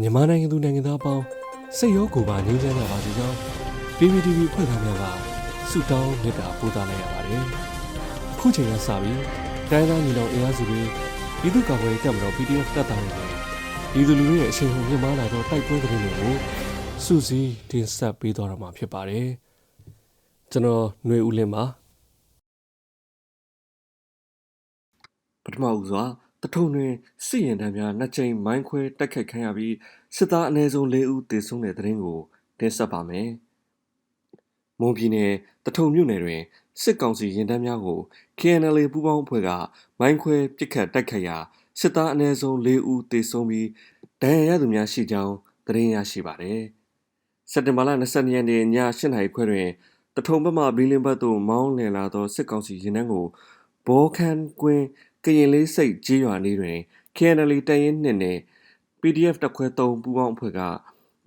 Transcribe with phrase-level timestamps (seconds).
[0.00, 1.24] မြန်မာနိုင်ငံသူနိုင်ငံသားအပေါင်း
[1.76, 3.36] စိတ်ရောကိုယ်ပါငြိမ်းချမ်းကြပါစေကြောင်း
[3.98, 5.04] PPTV ဖွဲ့သားများက
[5.70, 7.42] ဆုတောင်းမေတ္တာပို့သလိုက်ရပါတယ်။
[8.32, 9.20] အခုချိန်ကစပြီး
[9.70, 10.80] တိုင်းသားညီနောင်အင်အားစုတွေ
[11.40, 13.28] ပြည်သူ့ကာကွယ်ရေးတပ်မတော် PDF တပ်သားတွေနဲ့
[13.92, 16.34] ပြည်သူလူထုရဲ့အချိန်ဟုန်မြင့်မားလာသောတိုက်ပွဲသတင်းတွေကို
[17.04, 19.26] စူးစီးတင်ဆက်ပေးသွားတော့မှာဖြစ်ပါတယ်။
[20.52, 21.64] ကျွန်တော်ຫນွေဦးလင်းပါ
[25.44, 26.04] ပထမဦးစွာ
[26.46, 26.92] တထုံတွင်
[27.26, 29.74] စစ်ရင်တန်းများနှစ်ကြိမ်မိုင်းခွဲတိုက်ခိုက်ခံရပြီး
[30.16, 32.20] စစ်သားအနည်းဆုံး၄ဦးသေဆုံးတဲ့တဲ့ရင်ကို
[32.58, 33.28] တင်ဆက်ပါမယ်။
[34.80, 35.32] မွန်ပြည်နယ်
[35.64, 36.42] တထုံမြို့နယ်တွင်
[36.82, 38.00] စစ်ကောင်စီရင်တန်းများကို
[38.38, 39.50] KNL ပူးပေါင်းအဖွဲ့က
[40.00, 41.36] မိုင်းခွဲပစ်ခတ်တိုက်ခိုက်ရာ
[41.80, 43.68] စစ်သားအနည်းဆုံး၄ဦးသေဆုံးပြီး
[44.22, 45.34] ဒဏ်ရာရသူများရှိကြောင်း
[45.66, 46.60] သတင်းရရှိပါတယ်။
[47.50, 49.68] စက်တင်ဘာလ22ရက်နေ့ည8:00နာရီခွဲတွင်
[50.16, 53.26] တထုံဘက်မှဘီလင်းဘတ်သို့မောင်းလည်လာသောစစ်ကောင်စီရင်တန်းကို
[53.86, 54.84] ဘောခန်ကွင်း
[55.26, 56.78] ကရင်လေးစိတ်ကြေးရွာလေးတွင်
[57.16, 58.38] KNL တရင်နှစ်နဲ့
[59.00, 60.60] PDF တခွဲ3ပူးပေါင်းအဖွဲ့က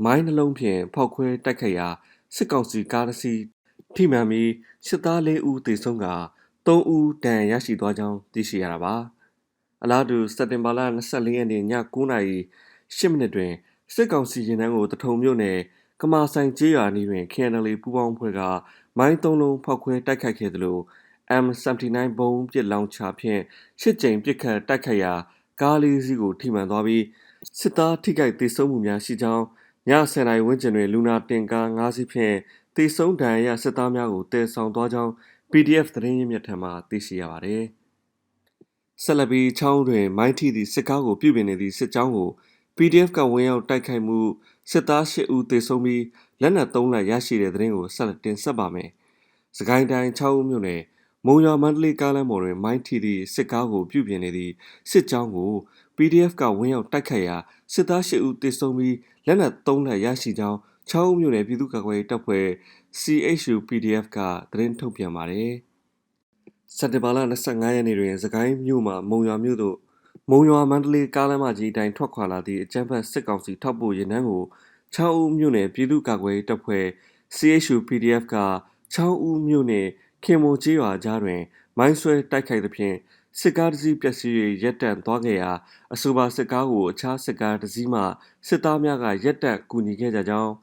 [0.03, 1.87] မိုင်းနှလုံးဖြင့်ဖောက်ခွဲတိုက်ခိုက်ရာ
[2.35, 3.41] စစ်ကောင်စီကားတစ်စီး
[3.95, 4.51] ထိမှန်ပြီး
[4.87, 6.07] စစ်သား၄ဦးသေဆုံးက
[6.65, 8.95] 3ဦးဒဏ်ရာရရှိသွားကြောင်းသိရှိရတာပါ
[9.83, 11.63] အလားတူစက်တင်ဘာလ24ရက်နေ့ည
[11.93, 12.37] 9:00နာရီ
[12.97, 13.51] 10မိနစ်တွင်
[13.93, 15.57] စစ်ကောင်စီရင်တန်းကိုတထုံမြို့နယ်
[16.01, 18.41] ကမာဆိုင်ကျေးရွာနီးတွင် KNL ပူးပေါင်းအဖွဲ့က
[18.97, 20.77] မိုင်း၃လုံးဖောက်ခွဲတိုက်ခိုက်ခဲ့သလို
[21.43, 23.41] M79 ဘုံပစ်လောင်ချဖြင့်
[23.81, 25.13] ရှစ်ကြိမ်ပစ်ခတ်တိုက်ခိုက်ရာ
[25.61, 27.03] ကားလေးစီးကိုထိမှန်သွားပြီး
[27.59, 29.45] စစ်သားထိခိုက်ဒေဆုံးမှုများရှိကြောင်း
[29.89, 32.35] ည10:00နာရီဝန်းကျင်တွင်လူနာတင်ကား၅စီးဖြင့်
[32.75, 35.11] တေဆုံးဒဏ်ရာစစ်သားများကိုတည်ဆောင်သွားကြောင်း
[35.51, 37.63] PDF သတင်းရင်းမြစ်ထံမှသိရှိရပါတယ်။
[39.03, 42.29] ဆက်လက်ပြီးချောင်းတွင်မိုင်းထီသည့်စစ်ကားကိုပြုပြင်နေသည့်စစ်ကြောင်းကို
[42.77, 44.19] PDF ကဝင်ရောက်တိုက်ခိုက်မှု
[44.71, 46.03] စစ်သား၈ဦးသေဆုံးပြီး
[46.41, 48.89] လက်နက်၃လက်ရရှိတဲ့သတင်းကိုဆက်လက်တင်ဆက်ပါမယ်။
[49.57, 50.81] စကိုင်းတိုင်း6ဦးမြို့နယ်
[51.25, 54.53] မုံရွာမန္တလေးကားလမ်းပေါ်တွင် မိုင်းထီသည့်စစ်ကားကို ပြုပြင်နေသည့်
[54.91, 55.51] စစ်ကြောင်းကို
[55.97, 57.37] PDF ကဝင်ရောက်တိုက်ခိုက်ရာ
[57.73, 60.57] စစ်သား၈ဦးသေဆုံးပြီးလက်နက်၃လက်ရရှိကြောင်း
[60.89, 62.45] ချောင်းမြို့နယ်ပြည်သူ့ကာကွယ်ရေးတပ်ဖွဲ့
[62.99, 64.17] CHU PDF က
[64.51, 65.51] သတင်းထုတ်ပြန်ပါတယ်။
[66.77, 69.77] စက်တင်ဘာလ25ရက်နေ့တွင်စကိုင်းမြို့မှမုံရွာမြို့သို့
[70.29, 74.43] မုံရွာမန္တလေးကားလမ်းမကြီးတိုင်းထွက်ခွာလာသည့်အကြမ်းဖက်စစ်ကောင်စီထောက်ပို့ရင်နှန်းကို
[74.93, 76.85] ချောင်းဦးမြို့နယ်ပြည်သူ့ကာကွယ်ရေးတပ်ဖွဲ့
[77.35, 78.35] CHU PDF က
[78.93, 79.87] ချောင်းဦးမြို့နယ်
[80.23, 81.41] ခင်မိုကျေးရွာကြားတွင်
[81.77, 82.95] မိုင်းဆွဲတိုက်ခိုက်သဖြင့်
[83.39, 85.51] စစ်ကားတစ်စီးပျက်စီး၍ရပ်တန့်သွားခဲ့ရာ
[85.93, 88.01] အဆိုပါစစ်ကားကိုအခြားစစ်ကားတစ်စီးမှ
[88.47, 90.53] စစ်သားများကရပ်တန့်ကူညီခဲ့ကြကြောင်း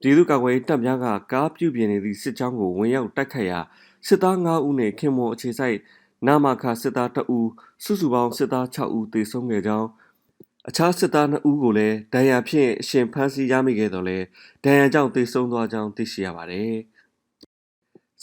[0.00, 3.60] ပြည်သူ့ကာကွယ်ရေးတပ်များကကားပြုပြင်နေသည့်စစ်ကြောင်းကိုဝင်ရောက်တိုက်ခိုက်ရာ
[4.06, 5.78] စစ်သား9ဦးနှင့်ခင်မွန်အခြေစိုက်
[6.26, 7.48] နာမခစစ်သား2ဦး
[7.84, 9.88] စုစုပေါင်းစစ်သား6ဦးသေဆုံးခဲ့ကြောင်း
[10.68, 14.18] အခြားစစ်သား2ဦးကိုလည်းဒဏ်ရာဖြင့်အရှင်ဖမ်းဆီးရမိခဲ့တော်လဲ
[14.64, 16.74] ဒဏ်ရာကြောင့်သေဆုံးသွားကြောင်းသိရှိရပါတယ်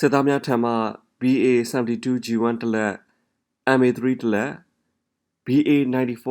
[0.01, 0.73] စစ်သားများထံမှ
[1.21, 2.93] BA72G1 တလက်
[3.77, 4.51] MA3 တလက်
[5.45, 6.27] BA94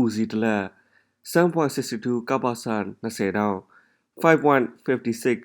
[0.00, 0.64] ဦးစီးတလက်
[1.32, 2.64] 7.62ကပ္ပစ
[3.02, 3.58] 20တောင်း
[4.22, 5.38] 5.56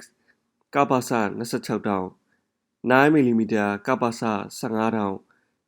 [0.74, 2.10] ကပ္ပစ26တောင်း
[2.92, 3.42] 9 mm
[3.88, 4.22] ကပ္ပစ
[4.60, 5.18] 15တောင်း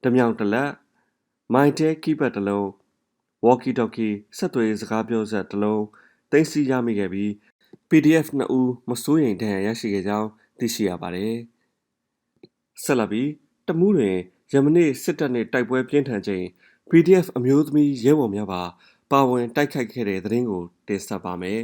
[0.04, 0.72] ဓမြောင်တလက်
[1.54, 2.68] မိုင်တဲကီးပတ်တလုံး
[3.46, 5.84] walkie talkie ဆက်သွယ်စကားပြောစက်တလုံး
[6.32, 7.32] သိမ်းဆည်းရမိခဲ့ပြီး
[7.90, 10.30] PDF 2ဦးမစိုးရိမ်ဒဏ်ရာရရှိခဲ့ကြောင်း
[10.60, 11.38] သိရှိရပါတယ်။
[12.84, 13.30] ဆက်လက်ပြီး
[13.68, 14.18] တမူးတွင်
[14.54, 16.46] ယမနေ့စစ်တပ်နှင့်တိုက်ပွဲပြင်းထန်ချိန်
[16.90, 18.64] PDF အမျိုးသမီးရဲဘော်များပါ
[19.12, 21.62] ပါဝင်တိုက်ခိုက်ခဲ့တဲ့သတင်းကိုတင်ဆက်ပါမယ်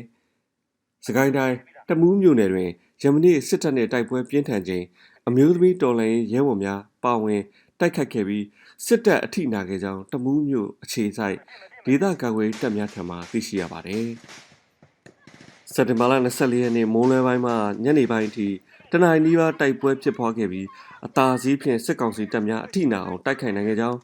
[1.06, 1.58] ။စကိုင်းတိုင်း
[1.90, 2.70] တမူးမြို့နယ်တွင်
[3.02, 4.84] ယမနေ့စစ်တပ်နှင့်တိုက်ပွဲပြင်းထန်ချိန်
[5.28, 7.42] အမျိုးသမီးတော်လှန်ရေးရဲဘော်များပါဝင်
[7.80, 8.46] တိုက်ခိုက်ခဲ့ပြီး
[8.86, 11.38] စစ်တပ်အထိနာခဲ့ကြောင်းတမူးမြို့အခြေစိုက်
[11.86, 14.08] ဒေသကာကွယ်တပ်များထံမှသိရှိရပါတယ်။
[15.74, 17.54] စက်တင်ဘာလ24ရက်နေ့မိုးလွဲပိုင်းမှ
[17.84, 18.48] ညနေပိုင်းအထိ
[18.96, 20.68] တနင်္လာနေ့ပါတိုက်ပွဲဖြစ်ပွားခဲ့ပြီး
[21.06, 24.00] အသာစီးဖြင့်စစ်ကောင်စီတပ်များအထိနာအောင်တိုက်ခိုက်နိုင်ခဲ့ကြောင်း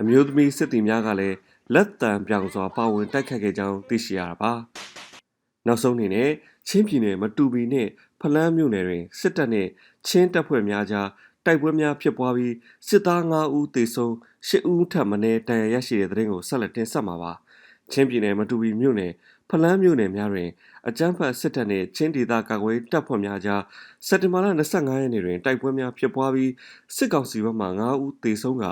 [0.00, 1.36] အမျိုးသမီးစစ်သည်များကလည်း
[1.74, 4.52] လက်တံပြောင်စွာပါဝင်တိုက်ခိုက်ခဲ့ကြောင်းသိရှိရတာပါ။
[5.66, 6.30] နောက်ဆုံးအနေနဲ့
[6.68, 7.88] ချင်းပြည်နယ်မတူပီနဲ့
[8.20, 9.70] ဖလန်းမြို့နယ်တွင်စစ်တပ်နှင့်
[10.06, 11.08] ချင်းတပ်ဖွဲ့များကြား
[11.44, 12.54] တိုက်ပွဲများဖြစ်ပွားပြီး
[12.88, 14.12] စစ်သား9ဦးသေဆုံး
[14.48, 17.32] 10ဦးထပ်မံဒဏ်ရာရရှိတဲ့တဲ့ရင်ကိုဆက်လက်တင်ဆက်မှာပါ။
[17.92, 19.12] ချင်းပြည်နယ်မတူပီမြို့နယ်
[19.50, 20.50] ဖလန်းမြို့နယ်များတွင်
[20.88, 23.62] အကြမ်းဖက်စစ်တပ်နှင့် ချင်းဒေသကာကွယ်တပ်ဖွဲ့များကြား
[24.06, 26.52] စက်တင်ဘာလ25ရက်နေ့တွင် တိုက်ပွဲများဖြစ်ပွားပြီး
[26.96, 28.66] စစ်ကောင်စီဘက်မှ9ဦးသေဆုံးက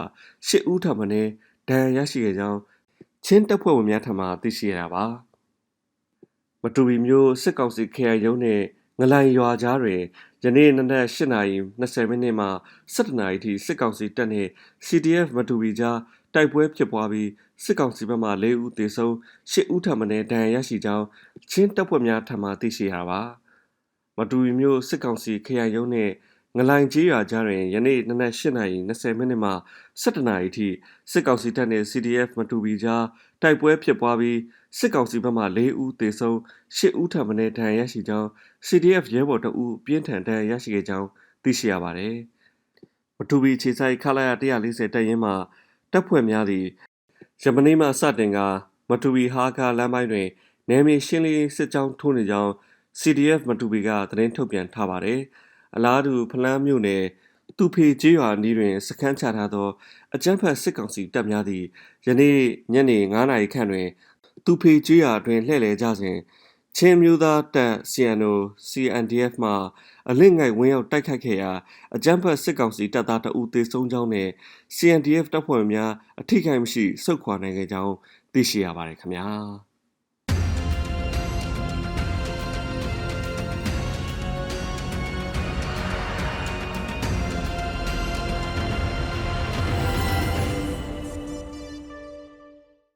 [0.48, 1.28] 10ဦးထပ်မံဒဏ်
[1.96, 2.60] ရာရရှိခဲ့ကြောင်း
[3.26, 5.04] ချင်းတပ်ဖွဲ့ဝင်များထံမှသိရှိရတာပါ။
[6.62, 8.64] မတူပီမြို့စစ်ကောင်စီခရိုင်ရုံးနှင့်
[8.98, 10.02] ငလိုင်ရွာကြားတွင်
[10.44, 12.46] ယနေ့နနက်8:20မိနစ်မှ
[12.94, 14.50] 17:00နာရီထိစစ်ကောင်စီတပ်နှင့်
[14.86, 15.98] CDF မတူပီကြား
[16.34, 17.28] တိုက်ပွဲဖြစ်ပွားပြီး
[17.64, 19.12] စစ်ကောင်စီဘက်မှ၄ဦးသေဆုံး
[19.52, 21.06] ၈ဦးထပ်မံဒဏ်ရာရရှိကြောင်း
[21.50, 23.20] ချင်းတပ်ဖွဲ့များထံမှသိရှိရပါ
[24.16, 26.12] မတူရီမျိုးစစ်ကောင်စီခရိုင်ရုံးနှင့်
[26.56, 29.52] ငလိုင်ကြီးရွာကြားတွင်ယနေ့နနက်8:20မိနစ်မှ
[30.02, 30.68] 17:00နာရီထိ
[31.10, 33.04] စစ်ကောင်စီတပ်နှင့် CDF မတူပီကြား
[33.42, 34.38] တိုက်ပွဲဖြစ်ပွားပြီး
[34.78, 36.36] စစ်ကောင်စီဘက်မှ၄ဦးသေဆုံး
[36.76, 38.28] ၈ဦးထပ်မံဒဏ်ရာရရှိကြောင်း
[38.66, 41.08] CDF ရဲဘော်တအူးပြင်းထန်ဒဏ်ရာရရှိခဲ့ကြောင်း
[41.42, 42.16] သိရှိရပါတယ်။
[43.18, 45.32] မတူပီခြေဆိုင်ခလာရ140တပ်ရင်းမှ
[45.92, 46.66] တပ်ဖွဲ့များသည့်
[47.42, 48.38] ယမနေ့မှစတင်က
[48.88, 50.28] မတူပီဟာကာလမ်းပိုင်းတွင်
[50.68, 52.52] နယ်မြေရှင်းလင်းစစ်ကြောင်းထိုးနေကြောင်း
[53.00, 55.20] CDF မတူပီကသတင်းထုတ်ပြန်ထားပါတယ်။
[55.76, 57.02] အလားတူဖလန်းမြို့နယ်
[57.56, 59.68] သူဖေကျေးရွာနီးတွင်စခန်းချထားသော
[60.14, 61.64] အကြမ်းဖက်စစ်ကောင်စီတပ်များသည့်
[62.06, 62.38] ယနေ့
[62.72, 63.88] ညနေ9:00နာရီခန့်တွင်
[64.44, 66.18] သူဖေကျေးရွာတွင်လှည့်လည်ကြစဉ်
[66.76, 68.34] ချင်းမျိုးသားတပ် CNO
[68.68, 69.52] CNDF မှ
[70.10, 71.50] အလင့်ငိုက်ဝင်းရောက်တိုက်ခိုက်ခဲ့ရာ
[71.96, 74.28] အကြမ်းဖက်စစ်ကောင်စီတပ်သားတအူသေဆုံးကြောင်းနဲ့
[74.76, 75.90] CNDF တပ်ဖွဲ့များ
[76.20, 77.94] အထိခိုက်မရှိစုခွာနိုင်ခဲ့ကြောင်း
[78.32, 79.28] သိရှိရပါတယ်ခင်ဗျာ။